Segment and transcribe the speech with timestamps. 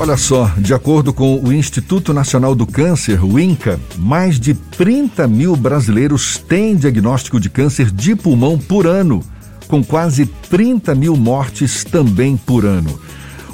[0.00, 5.26] Olha só, de acordo com o Instituto Nacional do Câncer, o INCA, mais de 30
[5.26, 9.24] mil brasileiros têm diagnóstico de câncer de pulmão por ano,
[9.66, 12.96] com quase 30 mil mortes também por ano.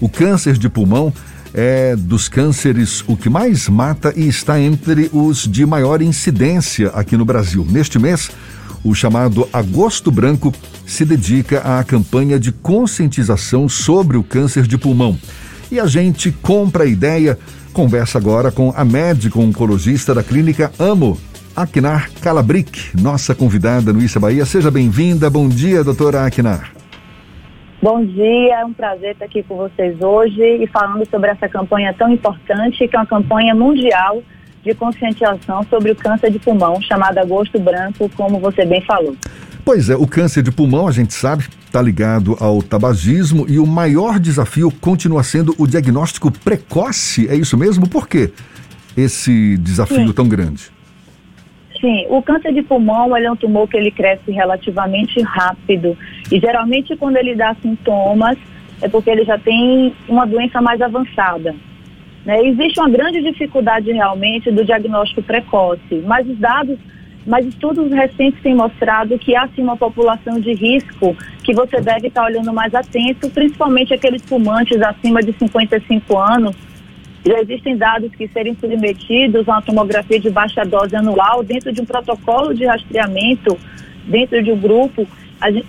[0.00, 1.14] O câncer de pulmão
[1.54, 7.16] é dos cânceres o que mais mata e está entre os de maior incidência aqui
[7.16, 7.64] no Brasil.
[7.70, 8.32] Neste mês,
[8.82, 10.52] o chamado Agosto Branco
[10.84, 15.16] se dedica à campanha de conscientização sobre o câncer de pulmão.
[15.72, 17.38] E a gente compra a ideia.
[17.72, 21.16] Conversa agora com a médica oncologista da clínica Amo,
[21.56, 24.44] Aknar Calabric, nossa convidada no Issa Bahia.
[24.44, 25.30] Seja bem-vinda.
[25.30, 26.74] Bom dia, doutora Aknar.
[27.82, 31.94] Bom dia, é um prazer estar aqui com vocês hoje e falando sobre essa campanha
[31.94, 34.22] tão importante, que é uma campanha mundial
[34.64, 39.16] de conscientização sobre o câncer de pulmão, chamada Agosto Branco, como você bem falou.
[39.64, 43.66] Pois é, o câncer de pulmão, a gente sabe, está ligado ao tabagismo e o
[43.66, 47.28] maior desafio continua sendo o diagnóstico precoce.
[47.28, 47.88] É isso mesmo?
[47.88, 48.30] Por que
[48.96, 50.12] esse desafio Sim.
[50.12, 50.70] tão grande?
[51.80, 55.96] Sim, o câncer de pulmão é um tumor que ele cresce relativamente rápido
[56.30, 58.38] e geralmente quando ele dá sintomas
[58.80, 61.54] é porque ele já tem uma doença mais avançada.
[62.24, 62.40] Né?
[62.46, 66.78] Existe uma grande dificuldade realmente do diagnóstico precoce, mas os dados
[67.26, 72.08] mas estudos recentes têm mostrado que há sim uma população de risco que você deve
[72.08, 76.56] estar olhando mais atento, principalmente aqueles fumantes acima de 55 anos.
[77.24, 81.80] Já existem dados que serem submetidos a uma tomografia de baixa dose anual dentro de
[81.80, 83.56] um protocolo de rastreamento,
[84.04, 85.06] dentro de um grupo,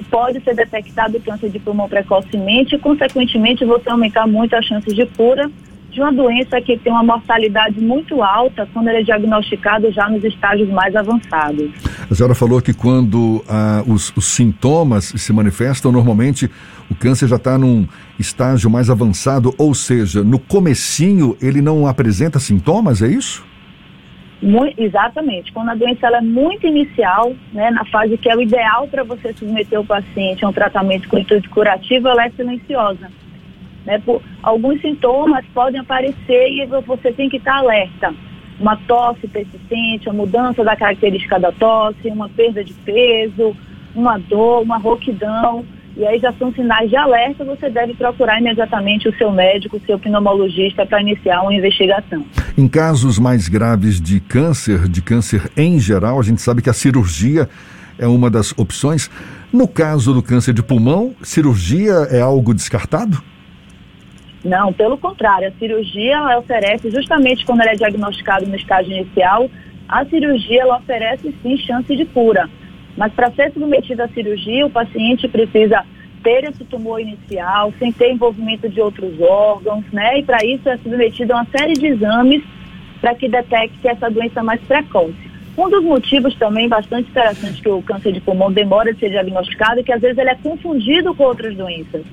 [0.09, 5.05] pode ser detectado câncer de pulmão precocemente e, consequentemente, você aumentar muito as chances de
[5.05, 5.51] cura
[5.93, 10.23] de uma doença que tem uma mortalidade muito alta quando ela é diagnosticada já nos
[10.23, 11.69] estágios mais avançados.
[12.09, 16.49] A senhora falou que quando ah, os, os, sintomas se manifestam, normalmente
[16.89, 22.39] o câncer já está num estágio mais avançado, ou seja, no comecinho ele não apresenta
[22.39, 23.45] sintomas, é isso?
[24.41, 25.53] Muito, exatamente.
[25.53, 29.03] Quando a doença ela é muito inicial, né, na fase que é o ideal para
[29.03, 33.09] você submeter o paciente a um tratamento com intuito curativo, ela é silenciosa.
[33.85, 33.99] Né?
[33.99, 38.13] Por, alguns sintomas podem aparecer e você tem que estar alerta.
[38.59, 43.55] Uma tosse persistente, a mudança da característica da tosse, uma perda de peso,
[43.95, 45.65] uma dor, uma rouquidão.
[45.95, 49.81] E aí já são sinais de alerta, você deve procurar imediatamente o seu médico, o
[49.81, 52.25] seu pneumologista para iniciar uma investigação.
[52.57, 56.73] Em casos mais graves de câncer, de câncer em geral, a gente sabe que a
[56.73, 57.47] cirurgia
[57.99, 59.09] é uma das opções.
[59.51, 63.21] No caso do câncer de pulmão, cirurgia é algo descartado?
[64.43, 69.49] Não, pelo contrário, a cirurgia oferece, justamente quando ela é diagnosticada no estágio inicial,
[69.87, 72.49] a cirurgia ela oferece sim chance de cura.
[72.97, 75.85] Mas para ser submetida à cirurgia, o paciente precisa
[76.23, 80.19] ter esse tumor inicial, sem ter envolvimento de outros órgãos, né?
[80.19, 82.43] E para isso é submetido a uma série de exames
[83.01, 85.33] para que detecte essa doença mais precoce.
[85.57, 89.81] Um dos motivos também bastante interessante que o câncer de pulmão demora de ser diagnosticado
[89.81, 92.03] é que às vezes ele é confundido com outras doenças.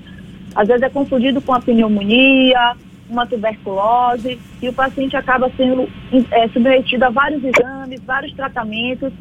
[0.55, 2.75] Às vezes é confundido com a pneumonia,
[3.09, 5.88] uma tuberculose, e o paciente acaba sendo
[6.31, 9.12] é, submetido a vários exames, vários tratamentos,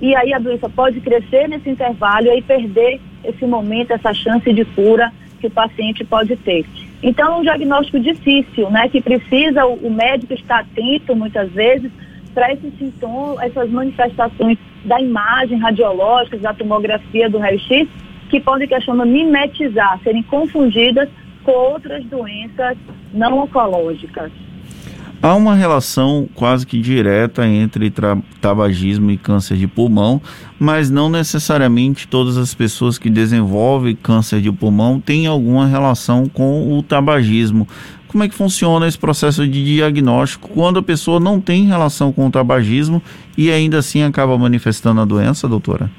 [0.00, 4.52] e aí a doença pode crescer nesse intervalo e aí perder esse momento, essa chance
[4.52, 6.66] de cura que o paciente pode ter.
[7.02, 11.90] Então, é um diagnóstico difícil, né, que precisa o, o médico estar atento muitas vezes
[12.34, 17.88] para esses sintomas, essas manifestações da imagem radiológica, da tomografia, do raio-x,
[18.28, 21.08] que podem, que mimetizar, serem confundidas
[21.42, 22.76] com outras doenças
[23.12, 24.30] não oncológicas.
[25.22, 27.92] Há uma relação quase que direta entre
[28.40, 30.20] tabagismo e câncer de pulmão,
[30.58, 36.76] mas não necessariamente todas as pessoas que desenvolvem câncer de pulmão têm alguma relação com
[36.76, 37.66] o tabagismo.
[38.06, 42.26] Como é que funciona esse processo de diagnóstico quando a pessoa não tem relação com
[42.26, 43.02] o tabagismo
[43.36, 45.90] e ainda assim acaba manifestando a doença, doutora?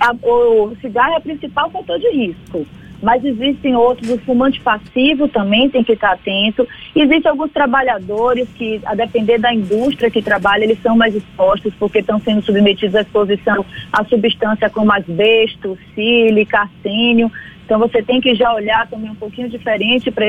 [0.00, 2.66] A, o cigarro é o principal fator de risco.
[3.02, 6.68] Mas existem outros, o fumante passivo também tem que estar atento.
[6.94, 12.00] Existem alguns trabalhadores que, a depender da indústria que trabalha, eles são mais expostos porque
[12.00, 17.32] estão sendo submetidos à exposição a substância como asbesto, sílica, arsênio.
[17.64, 20.26] Então você tem que já olhar também um pouquinho diferente para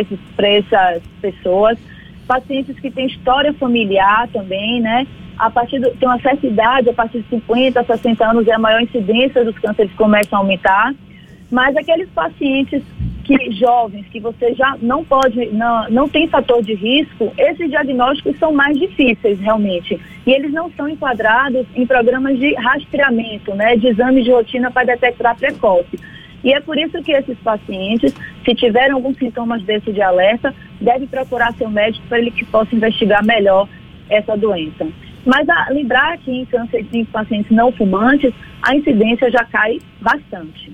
[0.47, 1.77] essas pessoas.
[2.25, 5.05] Pacientes que têm história familiar também, né?
[5.41, 8.59] A partir de tem uma certa idade, a partir de 50, 60 anos é a
[8.59, 10.93] maior incidência dos cânceres começam a aumentar,
[11.49, 12.83] mas aqueles pacientes
[13.23, 18.37] que jovens que você já não pode, não, não tem fator de risco, esses diagnósticos
[18.37, 19.99] são mais difíceis realmente.
[20.27, 24.85] E eles não são enquadrados em programas de rastreamento, né, de exames de rotina para
[24.85, 25.99] detectar precoce.
[26.43, 28.13] E é por isso que esses pacientes,
[28.45, 32.75] se tiverem alguns sintomas desse de alerta, devem procurar seu médico para ele que possa
[32.75, 33.67] investigar melhor
[34.09, 34.87] essa doença.
[35.25, 40.71] Mas a, lembrar que em câncer em pacientes não fumantes, a incidência já cai bastante,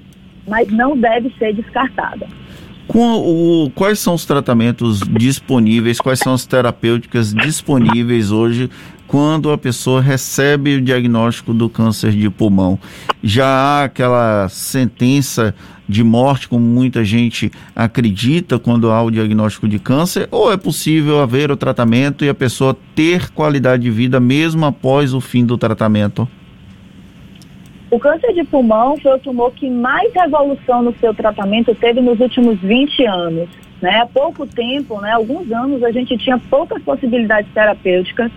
[0.47, 2.27] mas não deve ser descartada.
[2.89, 8.69] O, quais são os tratamentos disponíveis, quais são as terapêuticas disponíveis hoje
[9.07, 12.79] quando a pessoa recebe o diagnóstico do câncer de pulmão?
[13.21, 15.53] Já há aquela sentença
[15.87, 21.21] de morte, como muita gente acredita quando há o diagnóstico de câncer, ou é possível
[21.21, 25.57] haver o tratamento e a pessoa ter qualidade de vida mesmo após o fim do
[25.57, 26.27] tratamento?
[27.89, 32.19] O câncer de pulmão foi o tumor que mais evolução no seu tratamento teve nos
[32.19, 33.49] últimos 20 anos.
[33.81, 34.01] Né?
[34.01, 38.29] Há pouco tempo, né, alguns anos, a gente tinha poucas possibilidades terapêuticas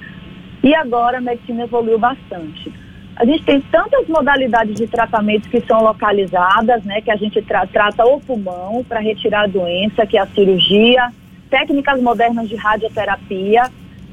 [0.63, 2.73] e agora a medicina evoluiu bastante.
[3.17, 7.67] A gente tem tantas modalidades de tratamento que são localizadas, né, que a gente tra
[7.67, 11.11] trata o pulmão para retirar a doença, que é a cirurgia,
[11.51, 13.65] técnicas modernas de radioterapia,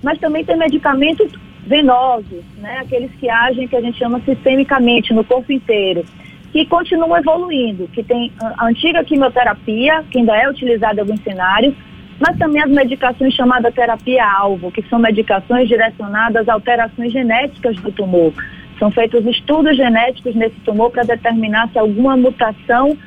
[0.02, 1.32] mas também tem medicamentos
[1.68, 6.04] venosos, né, aqueles que agem, que a gente chama sistemicamente, no corpo inteiro,
[6.52, 11.76] que continuam evoluindo, que tem a antiga quimioterapia, que ainda é utilizada em alguns cenários,
[12.20, 18.34] mas também as medicações chamadas terapia-alvo, que são medicações direcionadas a alterações genéticas do tumor.
[18.80, 22.98] São feitos estudos genéticos nesse tumor para determinar se alguma mutação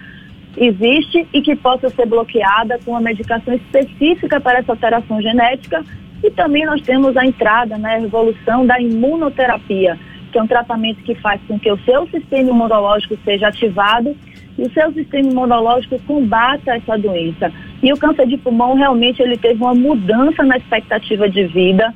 [0.56, 5.84] existe e que possa ser bloqueada com uma medicação específica para essa alteração genética
[6.22, 9.98] e também nós temos a entrada, né, a evolução da imunoterapia,
[10.30, 14.14] que é um tratamento que faz com que o seu sistema imunológico seja ativado
[14.58, 17.52] e o seu sistema imunológico combata essa doença.
[17.82, 21.94] E o câncer de pulmão realmente ele teve uma mudança na expectativa de vida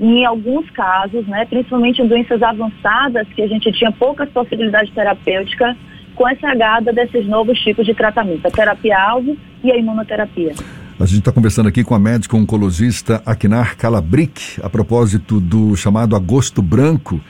[0.00, 5.76] em alguns casos, né, principalmente em doenças avançadas, que a gente tinha poucas possibilidades terapêuticas,
[6.14, 10.52] com essa agada desses novos tipos de tratamento, a terapia-alvo e a imunoterapia.
[10.98, 16.14] A gente está conversando aqui com a médica oncologista Akinar Calabric a propósito do chamado
[16.14, 17.20] Agosto Branco,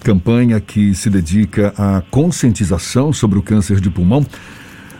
[0.00, 4.24] campanha que se dedica à conscientização sobre o câncer de pulmão.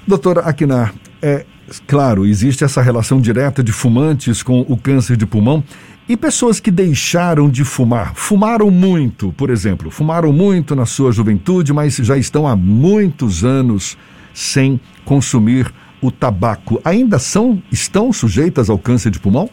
[0.07, 1.47] Doutora Akinar, é
[1.87, 5.65] claro, existe essa relação direta de fumantes com o câncer de pulmão
[6.07, 11.73] e pessoas que deixaram de fumar, fumaram muito, por exemplo, fumaram muito na sua juventude,
[11.73, 13.97] mas já estão há muitos anos
[14.35, 15.73] sem consumir
[16.05, 19.49] o tabaco ainda são, estão sujeitas ao câncer de pulmão?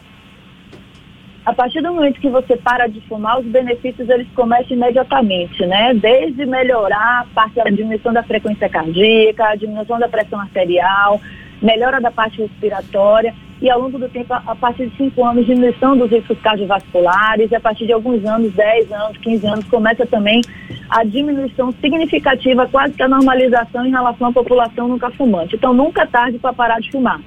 [1.46, 5.92] A partir do momento que você para de fumar, os benefícios eles começam imediatamente, né?
[5.94, 11.20] Desde melhorar a parte da diminuição da frequência cardíaca, a diminuição da pressão arterial,
[11.60, 15.96] melhora da parte respiratória e ao longo do tempo, a partir de 5 anos, diminuição
[15.96, 20.40] dos riscos cardiovasculares, e a partir de alguns anos, 10 anos, 15 anos, começa também
[20.90, 25.54] a diminuição significativa, quase que a normalização em relação à população nunca fumante.
[25.54, 27.20] Então, nunca é tarde para parar de fumar.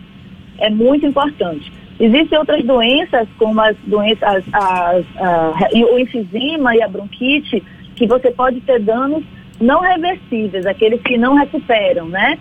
[0.58, 1.72] É muito importante.
[1.98, 7.64] Existem outras doenças, como as doenças, as, as, o enfisema e a bronquite,
[7.96, 9.24] que você pode ter danos
[9.62, 12.38] não reversíveis, aqueles que não recuperam, né?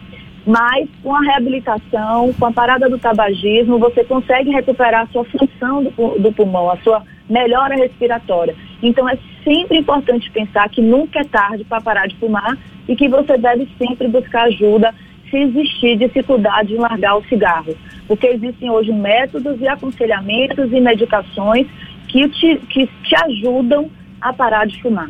[0.47, 5.85] Mas com a reabilitação, com a parada do tabagismo, você consegue recuperar a sua função
[5.85, 8.55] do, do, pulmão, a sua melhora respiratória.
[8.83, 13.09] Então é sempre importante pensar que nunca é tarde para parar de fumar e que
[13.09, 14.95] você deve sempre buscar ajuda
[15.31, 17.75] se existir dificuldade em largar o cigarro.
[18.07, 21.67] Porque existem hoje métodos e aconselhamentos e medicações
[22.09, 25.09] que te, que te ajudam a parar de fumar.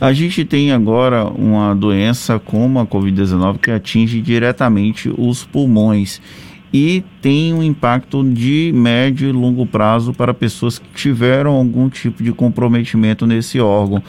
[0.00, 6.20] A gente tem agora uma doença como a Covid-19 que atinge diretamente os pulmões
[6.72, 12.22] e tem um impacto de médio e longo prazo para pessoas que tiveram algum tipo
[12.22, 14.02] de comprometimento nesse órgão.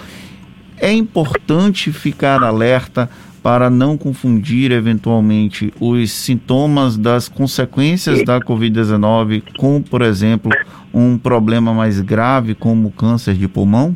[0.79, 3.07] É importante ficar alerta
[3.43, 10.51] para não confundir eventualmente os sintomas das consequências da Covid-19 com, por exemplo,
[10.91, 13.93] um problema mais grave como o câncer de pulmão?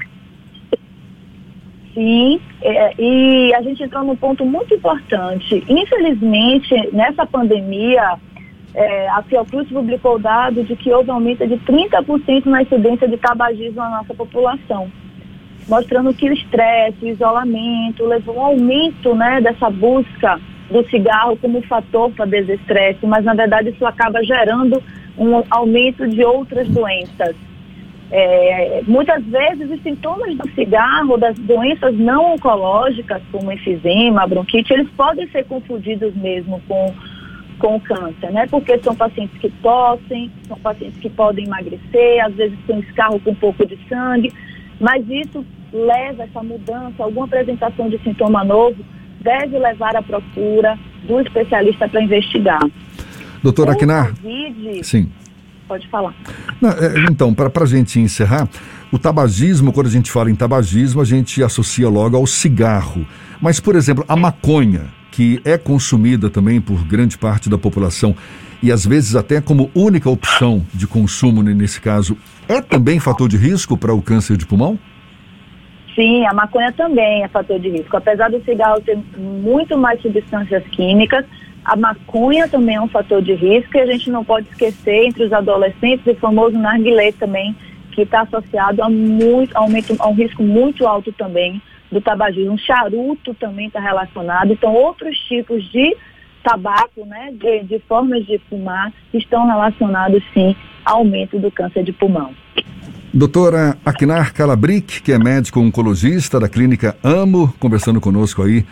[1.99, 5.61] Sim, é, e a gente entrou num ponto muito importante.
[5.67, 8.13] Infelizmente, nessa pandemia,
[8.73, 13.17] é, a Fiocruz publicou o dado de que houve aumento de 30% na incidência de
[13.17, 14.89] tabagismo na nossa população,
[15.67, 20.39] mostrando que o estresse, o isolamento levou um aumento né, dessa busca
[20.71, 24.81] do cigarro como fator para desestresse, mas na verdade isso acaba gerando
[25.17, 27.35] um aumento de outras doenças.
[28.11, 34.89] É, muitas vezes os sintomas do cigarro, das doenças não oncológicas, como enfisema, bronquite, eles
[34.97, 36.93] podem ser confundidos mesmo com,
[37.59, 38.47] com o câncer, né?
[38.49, 43.31] Porque são pacientes que tossem, são pacientes que podem emagrecer, às vezes tem escarro com
[43.31, 44.33] um pouco de sangue,
[44.79, 48.83] mas isso leva essa mudança, alguma apresentação de sintoma novo,
[49.21, 52.61] deve levar à procura do especialista para investigar.
[53.43, 54.13] Doutora Aquinar.
[54.83, 55.11] Sim.
[55.69, 56.15] Pode falar.
[56.59, 58.49] Não, é, então, para a gente encerrar,
[58.91, 63.05] o tabagismo, quando a gente fala em tabagismo, a gente associa logo ao cigarro.
[63.39, 68.15] Mas, por exemplo, a maconha, que é consumida também por grande parte da população
[68.63, 73.37] e às vezes até como única opção de consumo nesse caso, é também fator de
[73.37, 74.77] risco para o câncer de pulmão?
[75.95, 77.95] Sim, a maconha também é fator de risco.
[77.95, 81.25] Apesar do cigarro ter muito mais substâncias químicas,
[81.69, 85.23] a maconha também é um fator de risco e a gente não pode esquecer entre
[85.23, 87.55] os adolescentes o famoso narguilé também,
[87.91, 91.61] que está associado a, muito, aumento, a um risco muito alto também
[91.91, 92.55] do tabagismo.
[92.55, 94.51] O charuto também está relacionado.
[94.51, 95.95] Então, outros tipos de
[96.43, 101.93] tabaco, né, de, de formas de fumar, estão relacionados sim ao aumento do câncer de
[101.93, 102.31] pulmão.
[103.13, 108.65] Doutora Aquinar Calabric, que é médico oncologista da clínica AMO, conversando conosco aí,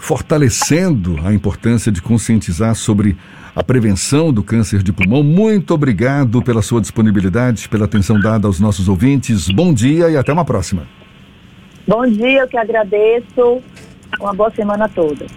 [0.00, 3.16] fortalecendo a importância de conscientizar sobre
[3.54, 5.22] a prevenção do câncer de pulmão.
[5.22, 9.48] Muito obrigado pela sua disponibilidade, pela atenção dada aos nossos ouvintes.
[9.50, 10.84] Bom dia e até uma próxima.
[11.86, 13.60] Bom dia, eu que agradeço.
[14.18, 15.30] Uma boa semana a todos.